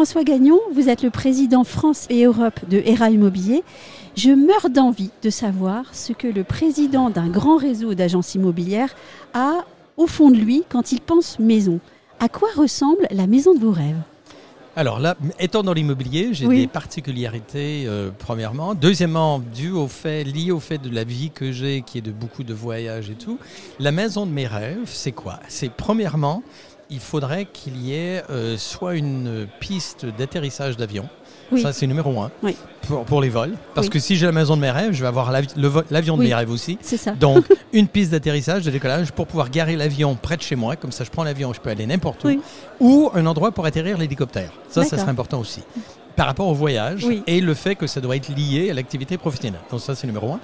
François 0.00 0.24
Gagnon, 0.24 0.58
vous 0.72 0.88
êtes 0.88 1.02
le 1.02 1.10
président 1.10 1.62
France 1.62 2.06
et 2.08 2.24
Europe 2.24 2.58
de 2.70 2.80
ERA 2.86 3.10
Immobilier. 3.10 3.62
Je 4.16 4.30
meurs 4.30 4.70
d'envie 4.70 5.10
de 5.22 5.28
savoir 5.28 5.94
ce 5.94 6.14
que 6.14 6.26
le 6.26 6.42
président 6.42 7.10
d'un 7.10 7.28
grand 7.28 7.58
réseau 7.58 7.92
d'agences 7.92 8.34
immobilières 8.34 8.96
a 9.34 9.66
au 9.98 10.06
fond 10.06 10.30
de 10.30 10.38
lui 10.38 10.64
quand 10.70 10.92
il 10.92 11.02
pense 11.02 11.38
maison. 11.38 11.80
À 12.18 12.30
quoi 12.30 12.48
ressemble 12.56 13.06
la 13.10 13.26
maison 13.26 13.52
de 13.52 13.58
vos 13.58 13.72
rêves? 13.72 14.00
Alors 14.74 15.00
là, 15.00 15.18
étant 15.38 15.62
dans 15.62 15.74
l'immobilier, 15.74 16.30
j'ai 16.32 16.48
des 16.48 16.66
particularités, 16.66 17.84
euh, 17.86 18.08
premièrement. 18.18 18.74
Deuxièmement, 18.74 19.38
dû 19.38 19.70
au 19.70 19.86
fait, 19.86 20.24
lié 20.24 20.50
au 20.50 20.60
fait 20.60 20.78
de 20.78 20.88
la 20.88 21.04
vie 21.04 21.28
que 21.28 21.52
j'ai, 21.52 21.82
qui 21.82 21.98
est 21.98 22.00
de 22.00 22.12
beaucoup 22.12 22.42
de 22.42 22.54
voyages 22.54 23.10
et 23.10 23.16
tout. 23.16 23.38
La 23.78 23.92
maison 23.92 24.24
de 24.24 24.30
mes 24.30 24.46
rêves, 24.46 24.78
c'est 24.86 25.12
quoi? 25.12 25.40
C'est 25.48 25.70
premièrement, 25.70 26.42
il 26.90 27.00
faudrait 27.00 27.46
qu'il 27.46 27.76
y 27.80 27.94
ait 27.94 28.22
euh, 28.30 28.56
soit 28.56 28.94
une 28.94 29.46
piste 29.60 30.06
d'atterrissage 30.06 30.76
d'avion. 30.76 31.08
Ça, 31.58 31.72
c'est 31.72 31.88
numéro 31.88 32.20
un 32.20 32.30
pour, 33.06 33.20
les 33.20 33.28
vols. 33.28 33.54
Parce 33.74 33.88
que 33.88 33.98
si 33.98 34.14
j'ai 34.14 34.26
la 34.26 34.32
maison 34.32 34.56
de 34.56 34.60
mes 34.60 34.70
rêves, 34.70 34.92
je 34.92 35.00
vais 35.00 35.08
avoir 35.08 35.32
l'avion 35.32 36.16
de 36.16 36.22
mes 36.22 36.32
rêves 36.32 36.50
aussi. 36.50 36.78
C'est 36.80 36.96
ça. 36.96 37.10
Donc, 37.10 37.44
une 37.72 37.88
piste 37.88 38.12
d'atterrissage, 38.12 38.64
de 38.64 38.70
décollage 38.70 39.10
pour 39.10 39.26
pouvoir 39.26 39.50
garer 39.50 39.74
l'avion 39.76 40.14
près 40.14 40.36
de 40.36 40.42
chez 40.42 40.54
moi. 40.54 40.76
Comme 40.76 40.92
ça, 40.92 41.02
je 41.02 41.10
prends 41.10 41.24
l'avion, 41.24 41.52
je 41.52 41.60
peux 41.60 41.70
aller 41.70 41.86
n'importe 41.86 42.24
où. 42.24 42.40
Ou 42.78 43.10
un 43.14 43.26
endroit 43.26 43.50
pour 43.50 43.66
atterrir 43.66 43.98
l'hélicoptère. 43.98 44.52
Ça, 44.68 44.84
ça 44.84 44.96
serait 44.96 45.10
important 45.10 45.40
aussi 45.40 45.62
par 46.16 46.26
rapport 46.26 46.48
au 46.48 46.54
voyage 46.54 47.06
et 47.26 47.40
le 47.40 47.54
fait 47.54 47.76
que 47.76 47.86
ça 47.86 48.00
doit 48.02 48.14
être 48.16 48.28
lié 48.28 48.70
à 48.70 48.74
l'activité 48.74 49.16
professionnelle. 49.16 49.60
Donc 49.70 49.80
ça, 49.80 49.94
c'est 49.94 50.06
numéro 50.06 50.32
un. 50.32 50.40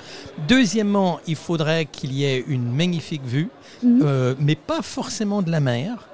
Deuxièmement, 0.48 1.20
il 1.26 1.36
faudrait 1.36 1.84
qu'il 1.84 2.14
y 2.14 2.24
ait 2.24 2.42
une 2.46 2.72
magnifique 2.72 3.24
vue, 3.26 3.50
mhm. 3.82 4.00
euh, 4.02 4.34
mais 4.38 4.54
pas 4.54 4.80
forcément 4.80 5.42
de 5.42 5.50
la 5.50 5.60
mer. 5.60 6.08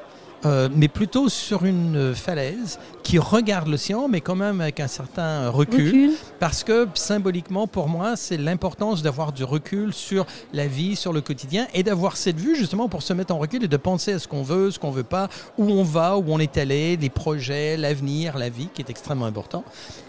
Euh, 0.45 0.69
mais 0.75 0.89
plutôt 0.89 1.29
sur 1.29 1.65
une 1.65 2.15
falaise 2.15 2.79
qui 3.03 3.19
regarde 3.19 3.69
l'océan, 3.69 4.09
mais 4.09 4.21
quand 4.21 4.35
même 4.35 4.61
avec 4.61 4.81
un 4.81 4.89
certain 4.89 5.49
recul, 5.51 6.13
parce 6.41 6.65
que 6.65 6.89
symboliquement, 6.95 7.67
pour 7.67 7.89
moi, 7.89 8.17
c'est 8.17 8.37
l'importance 8.37 9.03
d'avoir 9.03 9.33
du 9.33 9.45
recul 9.45 9.93
sur 9.93 10.27
la 10.53 10.67
vie, 10.67 10.97
sur 10.97 11.13
le 11.13 11.21
quotidien, 11.21 11.67
et 11.75 11.83
d'avoir 11.83 12.17
cette 12.17 12.39
vue 12.39 12.57
justement 12.57 12.89
pour 12.89 13.03
se 13.03 13.13
mettre 13.13 13.35
en 13.35 13.39
recul 13.39 13.63
et 13.63 13.69
de 13.69 13.77
penser 13.77 14.15
à 14.15 14.19
ce 14.19 14.27
qu'on 14.27 14.43
veut, 14.43 14.71
ce 14.71 14.79
qu'on 14.79 14.91
veut 14.91 15.05
pas, 15.05 15.29
où 15.59 15.65
on 15.71 15.85
va, 15.85 16.17
où 16.17 16.25
on 16.29 16.39
est 16.39 16.57
allé, 16.59 16.97
les 16.97 17.11
projets, 17.11 17.77
l'avenir, 17.77 18.37
la 18.37 18.49
vie, 18.49 18.69
qui 18.75 18.83
est 18.83 18.91
extrêmement 18.91 19.27
important. 19.27 19.65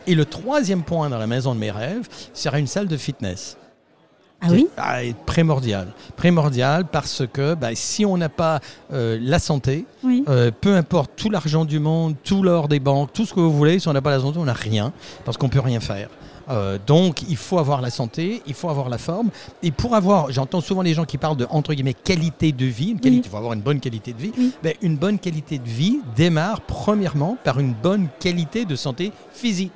Et 0.07 0.15
le 0.15 0.25
troisième 0.25 0.83
point 0.83 1.09
dans 1.09 1.19
la 1.19 1.27
maison 1.27 1.53
de 1.53 1.59
mes 1.59 1.71
rêves 1.71 2.07
serait 2.33 2.59
une 2.59 2.67
salle 2.67 2.87
de 2.87 2.97
fitness. 2.97 3.57
Ah 4.44 4.47
oui 4.52 4.67
ah, 4.77 4.99
Primordial. 5.25 5.88
Primordial 6.17 6.86
parce 6.86 7.23
que 7.31 7.53
bah, 7.53 7.69
si 7.75 8.05
on 8.05 8.17
n'a 8.17 8.30
pas 8.30 8.59
euh, 8.91 9.17
la 9.22 9.39
santé, 9.39 9.85
euh, 10.05 10.52
peu 10.59 10.75
importe 10.75 11.11
tout 11.16 11.30
l'argent 11.30 11.63
du 11.63 11.80
monde, 11.80 12.16
tout 12.23 12.44
l'or 12.44 12.67
des 12.67 12.80
banques, 12.80 13.13
tout 13.13 13.25
ce 13.25 13.33
que 13.33 13.39
vous 13.39 13.53
voulez, 13.53 13.80
si 13.80 13.88
on 13.88 13.94
n'a 13.94 14.02
pas 14.02 14.11
la 14.11 14.19
santé, 14.19 14.38
on 14.39 14.45
n'a 14.45 14.53
rien 14.53 14.91
parce 15.23 15.38
qu'on 15.38 15.50
peut 15.50 15.61
rien 15.61 15.80
faire. 15.80 16.09
Euh, 16.50 16.77
donc, 16.85 17.22
il 17.30 17.38
faut 17.38 17.58
avoir 17.58 17.81
la 17.81 17.89
santé, 17.89 18.41
il 18.45 18.53
faut 18.53 18.69
avoir 18.69 18.89
la 18.89 18.97
forme. 18.97 19.30
Et 19.61 19.72
pour 19.72 19.95
avoir, 19.95 20.30
j'entends 20.30 20.59
souvent 20.59 20.81
les 20.81 20.94
gens 20.94 21.05
qui 21.05 21.17
parlent 21.17 21.38
de 21.38 21.47
entre 21.50 21.73
guillemets 21.73 21.94
qualité 21.94 22.52
de 22.52 22.66
vie. 22.66 22.97
Il 23.02 23.23
faut 23.23 23.38
avoir 23.38 23.53
une 23.53 23.61
bonne 23.61 23.80
qualité 23.80 24.11
de 24.11 24.19
vie. 24.19 24.33
Ben, 24.61 24.73
une 24.81 24.97
bonne 24.97 25.19
qualité 25.19 25.57
de 25.57 25.69
vie 25.69 26.00
démarre 26.17 26.59
premièrement 26.61 27.38
par 27.45 27.59
une 27.59 27.73
bonne 27.73 28.07
qualité 28.19 28.66
de 28.66 28.75
santé 28.75 29.13
physique. 29.31 29.73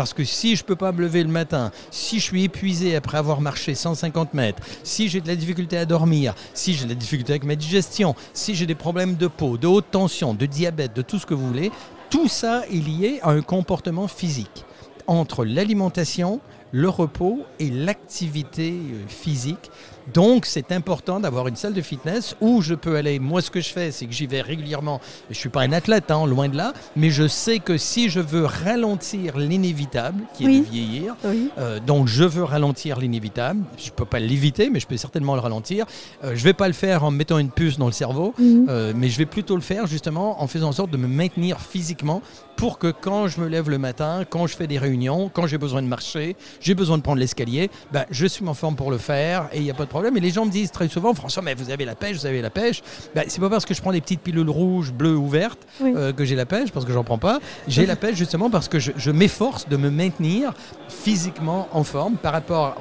Parce 0.00 0.14
que 0.14 0.24
si 0.24 0.56
je 0.56 0.62
ne 0.62 0.66
peux 0.66 0.76
pas 0.76 0.92
me 0.92 1.02
lever 1.02 1.22
le 1.22 1.28
matin, 1.28 1.70
si 1.90 2.20
je 2.20 2.24
suis 2.24 2.44
épuisé 2.44 2.96
après 2.96 3.18
avoir 3.18 3.42
marché 3.42 3.74
150 3.74 4.32
mètres, 4.32 4.62
si 4.82 5.10
j'ai 5.10 5.20
de 5.20 5.28
la 5.28 5.36
difficulté 5.36 5.76
à 5.76 5.84
dormir, 5.84 6.34
si 6.54 6.72
j'ai 6.72 6.84
de 6.84 6.88
la 6.88 6.94
difficulté 6.94 7.34
avec 7.34 7.44
ma 7.44 7.54
digestion, 7.54 8.14
si 8.32 8.54
j'ai 8.54 8.64
des 8.64 8.74
problèmes 8.74 9.16
de 9.16 9.26
peau, 9.26 9.58
de 9.58 9.66
haute 9.66 9.90
tension, 9.90 10.32
de 10.32 10.46
diabète, 10.46 10.96
de 10.96 11.02
tout 11.02 11.18
ce 11.18 11.26
que 11.26 11.34
vous 11.34 11.46
voulez, 11.46 11.70
tout 12.08 12.28
ça 12.28 12.62
est 12.72 12.82
lié 12.82 13.20
à 13.22 13.32
un 13.32 13.42
comportement 13.42 14.08
physique. 14.08 14.64
Entre 15.06 15.44
l'alimentation, 15.44 16.40
le 16.72 16.88
repos 16.88 17.40
et 17.58 17.68
l'activité 17.68 18.70
euh, 18.70 19.06
physique. 19.06 19.70
Donc, 20.14 20.46
c'est 20.46 20.72
important 20.72 21.20
d'avoir 21.20 21.48
une 21.48 21.56
salle 21.56 21.74
de 21.74 21.82
fitness 21.82 22.36
où 22.40 22.62
je 22.62 22.74
peux 22.74 22.96
aller. 22.96 23.18
Moi, 23.18 23.42
ce 23.42 23.50
que 23.50 23.60
je 23.60 23.70
fais, 23.70 23.90
c'est 23.90 24.06
que 24.06 24.12
j'y 24.12 24.26
vais 24.26 24.40
régulièrement. 24.40 25.00
Je 25.28 25.34
ne 25.34 25.34
suis 25.34 25.48
pas 25.48 25.62
un 25.62 25.72
athlète, 25.72 26.10
hein, 26.10 26.26
loin 26.26 26.48
de 26.48 26.56
là, 26.56 26.72
mais 26.96 27.10
je 27.10 27.28
sais 27.28 27.58
que 27.58 27.76
si 27.76 28.08
je 28.08 28.20
veux 28.20 28.44
ralentir 28.44 29.38
l'inévitable, 29.38 30.22
qui 30.34 30.44
est 30.44 30.60
de 30.60 30.64
vieillir, 30.64 31.16
euh, 31.24 31.80
donc 31.80 32.08
je 32.08 32.24
veux 32.24 32.44
ralentir 32.44 32.98
l'inévitable, 32.98 33.62
je 33.78 33.86
ne 33.86 33.94
peux 33.94 34.04
pas 34.04 34.18
l'éviter, 34.18 34.70
mais 34.70 34.80
je 34.80 34.86
peux 34.86 34.96
certainement 34.96 35.34
le 35.34 35.40
ralentir. 35.40 35.86
Euh, 36.24 36.30
je 36.34 36.40
ne 36.40 36.44
vais 36.44 36.54
pas 36.54 36.68
le 36.68 36.74
faire 36.74 37.04
en 37.04 37.10
mettant 37.10 37.38
une 37.38 37.50
puce 37.50 37.78
dans 37.78 37.86
le 37.86 37.92
cerveau, 37.92 38.34
mhm. 38.38 38.92
mais 38.96 39.08
je 39.08 39.18
vais 39.18 39.26
plutôt 39.26 39.54
le 39.54 39.62
faire 39.62 39.86
justement 39.86 40.42
en 40.42 40.46
faisant 40.46 40.68
en 40.68 40.72
sorte 40.72 40.90
de 40.90 40.96
me 40.96 41.08
maintenir 41.08 41.60
physiquement 41.60 42.22
pour 42.60 42.78
que 42.78 42.90
quand 42.90 43.26
je 43.26 43.40
me 43.40 43.48
lève 43.48 43.70
le 43.70 43.78
matin, 43.78 44.24
quand 44.28 44.46
je 44.46 44.54
fais 44.54 44.66
des 44.66 44.76
réunions, 44.76 45.30
quand 45.32 45.46
j'ai 45.46 45.56
besoin 45.56 45.80
de 45.80 45.86
marcher, 45.86 46.36
j'ai 46.60 46.74
besoin 46.74 46.98
de 46.98 47.02
prendre 47.02 47.18
l'escalier, 47.18 47.70
ben, 47.90 48.04
je 48.10 48.26
suis 48.26 48.46
en 48.46 48.52
forme 48.52 48.76
pour 48.76 48.90
le 48.90 48.98
faire 48.98 49.48
et 49.54 49.56
il 49.56 49.62
n'y 49.62 49.70
a 49.70 49.74
pas 49.74 49.84
de 49.84 49.88
problème. 49.88 49.99
Et 50.16 50.20
les 50.20 50.30
gens 50.30 50.46
me 50.46 50.50
disent 50.50 50.70
très 50.70 50.88
souvent, 50.88 51.14
François, 51.14 51.42
mais 51.42 51.54
vous 51.54 51.70
avez 51.70 51.84
la 51.84 51.94
pêche, 51.94 52.16
vous 52.16 52.26
avez 52.26 52.42
la 52.42 52.50
pêche. 52.50 52.82
Ben, 53.14 53.24
c'est 53.28 53.40
pas 53.40 53.50
parce 53.50 53.64
que 53.64 53.74
je 53.74 53.80
prends 53.80 53.92
des 53.92 54.00
petites 54.00 54.20
pilules 54.20 54.48
rouges, 54.48 54.92
bleues 54.92 55.16
ou 55.16 55.28
vertes 55.28 55.66
euh, 55.82 56.12
que 56.12 56.24
j'ai 56.24 56.36
la 56.36 56.46
pêche, 56.46 56.70
parce 56.72 56.86
que 56.86 56.92
j'en 56.92 57.04
prends 57.04 57.18
pas. 57.18 57.40
J'ai 57.68 57.86
la 57.86 57.96
pêche 57.96 58.16
justement 58.16 58.50
parce 58.50 58.68
que 58.68 58.78
je, 58.78 59.10
m'efforce 59.10 59.68
de 59.68 59.76
me 59.76 59.90
maintenir 59.90 60.54
physiquement 60.88 61.68
en 61.72 61.84
forme 61.84 62.16
par 62.16 62.32
rapport 62.32 62.76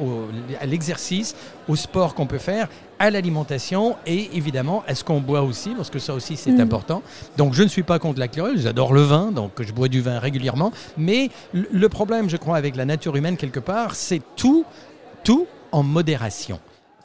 à 0.59 0.65
l'exercice, 0.65 1.35
au 1.67 1.75
sport 1.75 2.15
qu'on 2.15 2.25
peut 2.25 2.37
faire 2.37 2.67
à 2.99 3.09
l'alimentation 3.09 3.95
et 4.05 4.29
évidemment 4.35 4.83
à 4.87 4.93
ce 4.95 5.03
qu'on 5.03 5.21
boit 5.21 5.41
aussi, 5.41 5.69
parce 5.69 5.89
que 5.89 5.99
ça 5.99 6.13
aussi 6.13 6.35
c'est 6.35 6.51
mm. 6.51 6.59
important. 6.61 7.01
Donc 7.37 7.53
je 7.53 7.63
ne 7.63 7.67
suis 7.67 7.83
pas 7.83 7.99
contre 7.99 8.19
la 8.19 8.27
chlorelle, 8.27 8.59
j'adore 8.59 8.93
le 8.93 9.01
vin, 9.01 9.31
donc 9.31 9.51
je 9.61 9.71
bois 9.71 9.87
du 9.87 10.01
vin 10.01 10.19
régulièrement. 10.19 10.71
Mais 10.97 11.29
le 11.53 11.89
problème, 11.89 12.29
je 12.29 12.37
crois, 12.37 12.57
avec 12.57 12.75
la 12.75 12.85
nature 12.85 13.15
humaine 13.15 13.37
quelque 13.37 13.59
part, 13.59 13.95
c'est 13.95 14.21
tout, 14.35 14.65
tout 15.23 15.47
en 15.71 15.83
modération. 15.83 16.59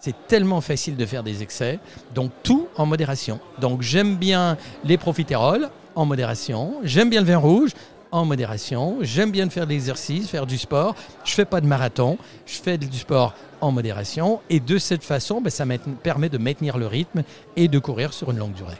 C'est 0.04 0.26
tellement 0.28 0.60
facile 0.60 0.98
de 0.98 1.06
faire 1.06 1.22
des 1.22 1.42
excès, 1.42 1.78
donc 2.14 2.30
tout 2.42 2.68
en 2.76 2.84
modération. 2.84 3.40
Donc 3.58 3.80
j'aime 3.80 4.16
bien 4.16 4.58
les 4.84 4.98
profiteroles 4.98 5.70
en 5.94 6.04
modération, 6.04 6.74
j'aime 6.82 7.08
bien 7.08 7.22
le 7.22 7.26
vin 7.26 7.38
rouge, 7.38 7.70
en 8.10 8.26
modération. 8.26 8.98
J'aime 9.00 9.30
bien 9.30 9.48
faire 9.48 9.64
de 9.64 9.70
l'exercice, 9.70 10.28
faire 10.28 10.44
du 10.44 10.58
sport. 10.58 10.94
Je 11.24 11.32
fais 11.32 11.46
pas 11.46 11.62
de 11.62 11.66
marathon, 11.66 12.18
je 12.44 12.58
fais 12.58 12.76
du 12.76 12.98
sport 12.98 13.34
en 13.64 13.72
modération. 13.72 14.40
Et 14.50 14.60
de 14.60 14.78
cette 14.78 15.04
façon, 15.04 15.40
ben, 15.40 15.50
ça 15.50 15.64
me 15.64 15.76
permet 16.02 16.28
de 16.28 16.38
maintenir 16.38 16.78
le 16.78 16.86
rythme 16.86 17.22
et 17.56 17.68
de 17.68 17.78
courir 17.78 18.12
sur 18.12 18.30
une 18.30 18.38
longue 18.38 18.54
durée. 18.54 18.78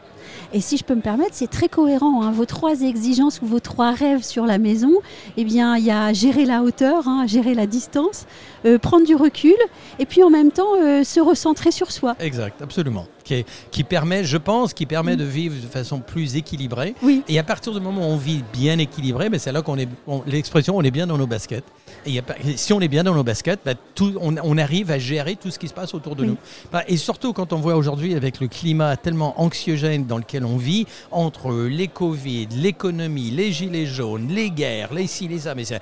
Et 0.53 0.61
si 0.61 0.77
je 0.77 0.83
peux 0.83 0.95
me 0.95 1.01
permettre, 1.01 1.31
c'est 1.33 1.49
très 1.49 1.67
cohérent. 1.67 2.23
Hein. 2.23 2.31
Vos 2.31 2.45
trois 2.45 2.81
exigences 2.81 3.41
ou 3.41 3.45
vos 3.45 3.59
trois 3.59 3.91
rêves 3.91 4.23
sur 4.23 4.45
la 4.45 4.57
maison, 4.57 4.93
eh 5.37 5.43
bien, 5.43 5.77
il 5.77 5.85
y 5.85 5.91
a 5.91 6.13
gérer 6.13 6.45
la 6.45 6.61
hauteur, 6.61 7.07
hein, 7.07 7.25
gérer 7.27 7.53
la 7.53 7.67
distance, 7.67 8.25
euh, 8.65 8.77
prendre 8.77 9.05
du 9.05 9.15
recul, 9.15 9.55
et 9.99 10.05
puis 10.05 10.23
en 10.23 10.29
même 10.29 10.51
temps 10.51 10.75
euh, 10.81 11.03
se 11.03 11.19
recentrer 11.19 11.71
sur 11.71 11.91
soi. 11.91 12.15
Exact, 12.19 12.61
absolument. 12.61 13.07
Qui, 13.23 13.43
qui, 13.71 13.83
permet, 13.83 14.23
je 14.23 14.37
pense, 14.37 14.73
qui 14.73 14.85
permet 14.85 15.15
de 15.15 15.23
vivre 15.23 15.55
de 15.55 15.67
façon 15.67 15.99
plus 15.99 16.35
équilibrée. 16.35 16.93
Oui. 17.01 17.23
Et 17.27 17.39
à 17.39 17.43
partir 17.43 17.73
du 17.73 17.79
moment 17.79 18.01
où 18.01 18.11
on 18.11 18.17
vit 18.17 18.43
bien 18.53 18.77
équilibré, 18.77 19.29
ben, 19.29 19.39
c'est 19.39 19.51
là 19.51 19.63
qu'on 19.63 19.77
est, 19.77 19.89
l'expression, 20.27 20.77
on 20.77 20.83
est 20.83 20.91
bien 20.91 21.07
dans 21.07 21.17
nos 21.17 21.25
baskets. 21.25 21.65
Et 22.05 22.21
si 22.55 22.71
on 22.71 22.81
est 22.81 22.87
bien 22.87 23.03
dans 23.03 23.15
nos 23.15 23.23
baskets, 23.23 23.61
ben, 23.65 23.75
tout, 23.95 24.13
on, 24.21 24.57
arrive 24.57 24.74
à 24.89 24.99
gérer 24.99 25.35
tout 25.35 25.51
ce 25.51 25.59
qui 25.59 25.67
se 25.67 25.73
passe 25.73 25.93
autour 25.93 26.15
de 26.15 26.25
nous. 26.25 26.37
Ben, 26.71 26.81
et 26.87 26.97
surtout 26.97 27.33
quand 27.33 27.53
on 27.53 27.59
voit 27.59 27.75
aujourd'hui 27.75 28.15
avec 28.15 28.39
le 28.39 28.47
climat 28.47 28.97
tellement 28.97 29.39
anxiogène 29.41 30.05
dans 30.05 30.17
lequel 30.17 30.45
on 30.45 30.57
vit, 30.57 30.85
entre 31.11 31.53
les 31.53 31.87
Covid, 31.87 32.47
l'économie, 32.51 33.31
les 33.31 33.51
gilets 33.51 33.85
jaunes, 33.85 34.27
les 34.29 34.49
guerres, 34.49 34.93
les 34.93 35.07
ci, 35.07 35.27
les 35.27 35.45
ça, 35.45 35.55
mais 35.55 35.63
c'est, 35.63 35.79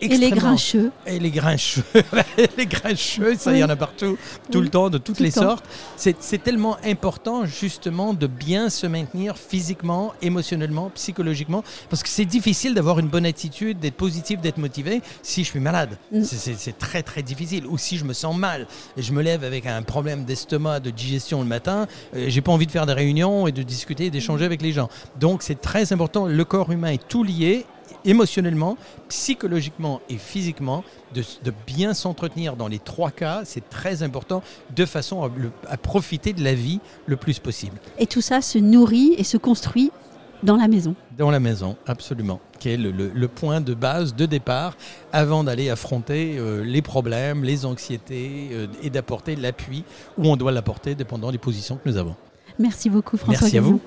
extrêmement... 0.00 0.14
Et 0.14 0.18
les 0.18 0.30
grincheux. 0.30 0.92
Et 1.06 1.18
les 1.18 1.30
grincheux. 1.30 1.84
les 2.58 2.66
grincheux, 2.66 3.36
ça, 3.36 3.52
il 3.52 3.58
y 3.58 3.64
en 3.64 3.68
a 3.70 3.76
partout, 3.76 4.18
tout 4.50 4.60
le 4.60 4.68
temps, 4.68 4.90
de 4.90 4.98
toutes 4.98 5.20
les 5.20 5.30
sortes. 5.30 5.64
C'est, 5.96 6.42
tellement 6.42 6.76
important, 6.84 7.46
justement, 7.46 8.12
de 8.12 8.26
bien 8.26 8.68
se 8.68 8.86
maintenir 8.86 9.38
physiquement, 9.38 10.12
émotionnellement, 10.20 10.90
psychologiquement, 10.94 11.64
parce 11.88 12.02
que 12.02 12.08
c'est 12.08 12.24
difficile 12.24 12.74
d'avoir 12.74 12.98
une 12.98 13.08
bonne 13.08 13.26
attitude, 13.26 13.78
d'être 13.78 13.94
positif, 13.94 14.40
d'être 14.40 14.58
motivé 14.58 15.00
si 15.22 15.44
je 15.44 15.50
suis 15.50 15.60
malade. 15.60 15.96
Mm. 16.12 16.22
C'est, 16.24 16.78
très, 16.78 17.02
très 17.02 17.22
difficile. 17.22 17.66
Ou 17.66 17.78
si 17.78 17.93
je 17.96 18.04
me 18.04 18.12
sens 18.12 18.36
mal 18.36 18.66
et 18.96 19.02
je 19.02 19.12
me 19.12 19.22
lève 19.22 19.44
avec 19.44 19.66
un 19.66 19.82
problème 19.82 20.24
d'estomac, 20.24 20.80
de 20.80 20.90
digestion 20.90 21.40
le 21.40 21.46
matin, 21.46 21.86
euh, 22.14 22.26
j'ai 22.28 22.40
pas 22.40 22.52
envie 22.52 22.66
de 22.66 22.72
faire 22.72 22.86
des 22.86 22.92
réunions 22.92 23.46
et 23.46 23.52
de 23.52 23.62
discuter, 23.62 24.10
d'échanger 24.10 24.44
avec 24.44 24.62
les 24.62 24.72
gens. 24.72 24.88
Donc 25.18 25.42
c'est 25.42 25.60
très 25.60 25.92
important, 25.92 26.26
le 26.26 26.44
corps 26.44 26.70
humain 26.70 26.92
est 26.92 27.08
tout 27.08 27.24
lié 27.24 27.66
émotionnellement, 28.04 28.76
psychologiquement 29.08 30.00
et 30.08 30.16
physiquement, 30.16 30.84
de, 31.14 31.22
bien 31.66 31.94
s'entretenir 31.94 32.56
dans 32.56 32.68
les 32.68 32.78
trois 32.78 33.10
cas, 33.10 33.42
c'est 33.44 33.68
très 33.70 34.02
important, 34.02 34.42
de 34.74 34.84
façon 34.84 35.30
à, 35.68 35.76
profiter 35.76 36.32
de 36.32 36.42
la 36.42 36.54
vie 36.54 36.80
le 37.06 37.16
plus 37.16 37.38
possible. 37.38 37.78
Et 37.98 38.06
tout 38.06 38.20
ça 38.20 38.40
se 38.40 38.58
nourrit 38.58 39.14
et 39.16 39.24
se 39.24 39.36
construit 39.36 39.90
dans 40.44 40.56
la 40.56 40.68
maison. 40.68 40.94
Dans 41.18 41.30
la 41.30 41.40
maison, 41.40 41.76
absolument, 41.86 42.40
qui 42.58 42.68
est 42.70 42.76
le, 42.76 43.28
point 43.28 43.60
de 43.60 43.74
base, 43.74 44.14
de 44.14 44.26
départ, 44.26 44.76
avant 45.12 45.42
d'aller 45.44 45.70
affronter 45.70 46.36
euh, 46.38 46.62
les 46.62 46.82
problèmes, 46.82 47.44
les 47.44 47.64
anxiétés 47.64 48.50
euh, 48.52 48.66
et 48.82 48.90
d'apporter 48.90 49.36
l'appui 49.36 49.84
où 50.18 50.26
on 50.26 50.36
doit 50.36 50.52
l'apporter, 50.52 50.94
dépendant 50.94 51.32
des 51.32 51.38
positions 51.38 51.76
que 51.76 51.88
nous 51.88 51.96
avons. 51.96 52.14
Merci 52.58 52.90
beaucoup 52.90 53.16
François. 53.16 53.40
Merci 53.42 53.58
à 53.58 53.60
vous. 53.60 53.80